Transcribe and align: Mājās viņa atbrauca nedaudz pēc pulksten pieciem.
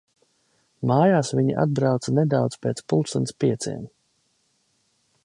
Mājās 0.91 1.29
viņa 1.39 1.59
atbrauca 1.65 2.15
nedaudz 2.21 2.59
pēc 2.65 2.83
pulksten 2.95 3.29
pieciem. 3.45 3.87